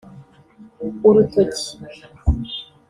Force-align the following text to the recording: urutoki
urutoki 1.05 1.71